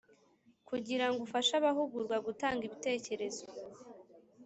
[0.69, 3.45] Kugira ngo ufashe abahugurwa gutanga ibitekerezo